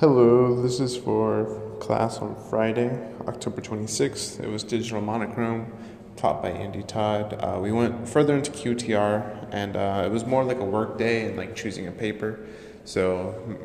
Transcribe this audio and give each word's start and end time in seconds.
Hello, 0.00 0.62
this 0.62 0.78
is 0.78 0.96
for 0.96 1.60
class 1.80 2.18
on 2.18 2.36
Friday, 2.48 2.96
October 3.26 3.60
26th. 3.60 4.38
It 4.38 4.48
was 4.48 4.62
digital 4.62 5.00
monochrome 5.00 5.72
taught 6.14 6.40
by 6.40 6.50
Andy 6.50 6.84
Todd. 6.84 7.36
Uh, 7.40 7.58
we 7.60 7.72
went 7.72 8.08
further 8.08 8.36
into 8.36 8.52
QTR 8.52 9.48
and 9.50 9.76
uh, 9.76 10.04
it 10.06 10.12
was 10.12 10.24
more 10.24 10.44
like 10.44 10.60
a 10.60 10.64
work 10.64 10.98
day 10.98 11.26
and 11.26 11.36
like 11.36 11.56
choosing 11.56 11.88
a 11.88 11.90
paper. 11.90 12.38
So 12.84 13.58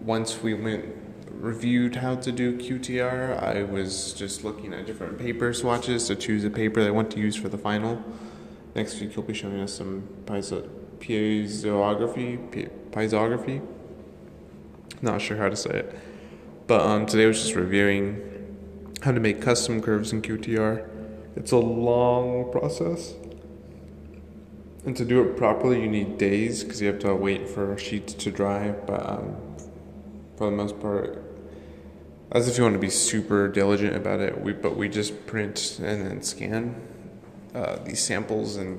once 0.00 0.40
we 0.40 0.54
went 0.54 0.84
reviewed 1.28 1.96
how 1.96 2.14
to 2.14 2.30
do 2.30 2.56
QTR, 2.56 3.42
I 3.42 3.64
was 3.64 4.12
just 4.12 4.44
looking 4.44 4.72
at 4.72 4.86
different 4.86 5.18
paper 5.18 5.52
swatches 5.52 6.06
to 6.06 6.14
choose 6.14 6.44
a 6.44 6.50
paper 6.50 6.82
that 6.82 6.86
I 6.86 6.92
want 6.92 7.10
to 7.10 7.18
use 7.18 7.34
for 7.34 7.48
the 7.48 7.58
final. 7.58 8.00
Next 8.76 9.00
week 9.00 9.14
he'll 9.14 9.24
be 9.24 9.34
showing 9.34 9.58
us 9.58 9.72
some 9.72 10.06
piezo- 10.24 10.68
piezoography, 11.00 12.70
piezoography 12.92 13.60
not 15.02 15.20
sure 15.20 15.36
how 15.36 15.48
to 15.48 15.56
say 15.56 15.70
it. 15.70 15.98
But 16.66 16.82
um, 16.82 17.06
today 17.06 17.26
was 17.26 17.40
just 17.40 17.54
reviewing 17.54 18.26
how 19.02 19.12
to 19.12 19.20
make 19.20 19.40
custom 19.40 19.80
curves 19.80 20.12
in 20.12 20.22
QTR. 20.22 20.88
It's 21.36 21.52
a 21.52 21.58
long 21.58 22.50
process. 22.52 23.14
And 24.84 24.96
to 24.96 25.04
do 25.04 25.22
it 25.22 25.36
properly, 25.36 25.82
you 25.82 25.88
need 25.88 26.16
days 26.16 26.64
because 26.64 26.80
you 26.80 26.88
have 26.88 26.98
to 27.00 27.14
wait 27.14 27.48
for 27.48 27.76
sheets 27.76 28.14
to 28.14 28.30
dry. 28.30 28.70
But 28.70 29.06
um, 29.06 29.36
for 30.36 30.46
the 30.50 30.56
most 30.56 30.80
part, 30.80 31.22
as 32.32 32.48
if 32.48 32.56
you 32.56 32.62
want 32.62 32.74
to 32.74 32.80
be 32.80 32.90
super 32.90 33.48
diligent 33.48 33.96
about 33.96 34.20
it, 34.20 34.40
we 34.40 34.52
but 34.52 34.76
we 34.76 34.88
just 34.88 35.26
print 35.26 35.78
and 35.82 36.06
then 36.06 36.22
scan 36.22 36.80
uh, 37.54 37.76
these 37.84 38.00
samples 38.00 38.56
and 38.56 38.78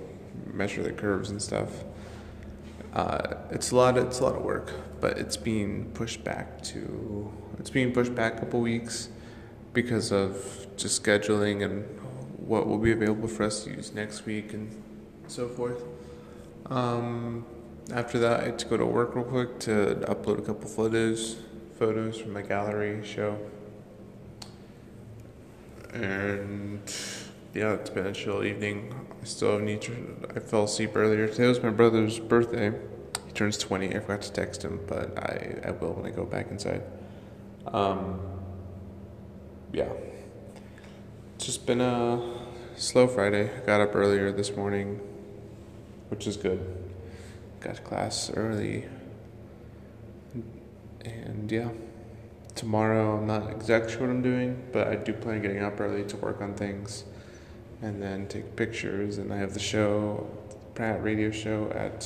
measure 0.53 0.81
the 0.81 0.91
curves 0.91 1.29
and 1.29 1.41
stuff. 1.41 1.84
Uh, 2.94 3.36
it's 3.52 3.72
a 3.72 3.76
lot. 3.76 3.98
It's 3.98 4.20
a 4.20 4.23
lot 4.23 4.36
of 4.36 4.41
work, 4.41 4.73
but 4.99 5.18
it's 5.18 5.38
being 5.38 5.91
pushed 5.94 6.23
back 6.23 6.62
to. 6.63 7.32
It's 7.58 7.70
being 7.70 7.94
pushed 7.94 8.13
back 8.13 8.38
a 8.38 8.40
couple 8.40 8.59
weeks 8.59 9.09
because 9.74 10.12
of 10.12 10.68
just 10.76 11.02
scheduling 11.02 11.63
and 11.63 11.85
what 12.38 12.68
will 12.68 12.77
be 12.77 12.91
available 12.91 13.27
for 13.27 13.43
us 13.43 13.63
to 13.63 13.70
use 13.70 13.93
next 13.93 14.26
week 14.26 14.54
and 14.54 14.70
so 15.27 15.48
forth. 15.48 15.84
Um, 16.65 17.46
after 17.93 18.20
that, 18.20 18.41
I 18.41 18.43
had 18.46 18.60
to 18.60 18.65
go 18.65 18.77
to 18.77 18.85
work 18.85 19.15
real 19.15 19.26
quick 19.26 19.60
to 19.60 20.04
upload 20.08 20.40
a 20.40 20.41
couple 20.41 20.70
photos, 20.70 21.37
photos 21.80 22.20
from 22.20 22.34
my 22.34 22.41
gallery 22.41 23.05
show, 23.05 23.37
and 25.93 26.82
yeah, 27.54 27.74
it's 27.74 27.90
been 27.90 28.05
a 28.05 28.13
chill 28.13 28.44
evening. 28.44 28.94
I 29.21 29.26
still 29.26 29.60
need 29.60 29.82
to. 29.84 30.27
I 30.35 30.40
fell 30.40 30.63
asleep 30.63 30.96
earlier. 30.96 31.27
Today 31.27 31.48
was 31.48 31.62
my 31.62 31.70
brother's 31.70 32.18
birthday. 32.18 32.71
He 33.27 33.34
turns 33.34 33.58
20. 33.58 33.96
I 33.96 33.99
forgot 33.99 34.21
to 34.21 34.32
text 34.32 34.63
him, 34.63 34.80
but 34.88 35.18
I, 35.18 35.60
I 35.66 35.71
will 35.71 35.93
when 35.93 36.05
I 36.05 36.16
go 36.16 36.26
back 36.26 36.49
inside. 36.49 36.82
Um, 37.68 38.21
yeah. 39.74 39.90
It's 41.35 41.46
just 41.46 41.66
been 41.66 41.82
a 41.82 42.21
slow 42.76 43.08
Friday. 43.08 43.49
I 43.54 43.65
got 43.65 43.82
up 43.82 43.96
earlier 43.96 44.32
this 44.32 44.55
morning, 44.55 45.02
which 46.10 46.27
is 46.27 46.38
good. 46.38 46.65
Got 47.60 47.76
to 47.76 47.82
class 47.82 48.32
early. 48.34 48.86
And 51.04 51.52
yeah. 51.52 51.70
Tomorrow, 52.55 53.18
I'm 53.18 53.27
not 53.27 53.49
exactly 53.49 53.91
sure 53.91 54.02
what 54.02 54.10
I'm 54.10 54.21
doing, 54.21 54.62
but 54.71 54.88
I 54.88 54.96
do 54.96 55.13
plan 55.13 55.36
on 55.38 55.41
getting 55.41 55.63
up 55.63 55.80
early 55.80 56.04
to 56.04 56.18
work 56.18 56.41
on 56.41 56.54
things 56.54 57.05
and 57.82 58.01
then 58.01 58.27
take 58.27 58.55
pictures. 58.55 59.18
And 59.18 59.34
I 59.34 59.37
have 59.37 59.54
the 59.54 59.60
show, 59.60 60.29
Pratt 60.76 61.04
radio 61.04 61.32
show 61.32 61.71
at 61.76 62.04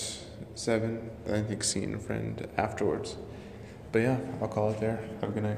7. 0.56 1.10
I 1.28 1.42
think 1.42 1.64
seeing 1.64 1.94
a 1.94 2.00
friend 2.00 2.48
afterwards. 2.58 3.18
But 3.92 4.00
yeah, 4.00 4.20
I'll 4.42 4.48
call 4.48 4.72
it 4.72 4.80
there. 4.80 5.00
Have 5.22 5.30
a 5.30 5.34
good 5.34 5.44
night. 5.44 5.58